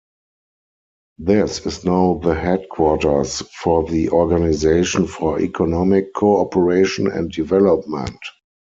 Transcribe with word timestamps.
This 1.19 1.63
is 1.67 1.85
now 1.85 2.19
the 2.23 2.33
headquarters 2.33 3.41
for 3.61 3.83
the 3.87 4.09
Organisation 4.09 5.05
for 5.05 5.39
Economic 5.39 6.11
Co-operation 6.15 7.05
and 7.05 7.31
Development. 7.31 8.17